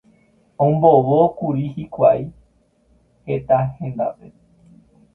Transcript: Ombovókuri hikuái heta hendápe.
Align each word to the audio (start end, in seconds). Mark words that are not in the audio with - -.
Ombovókuri 0.65 1.63
hikuái 1.75 2.23
heta 3.27 3.57
hendápe. 3.77 4.27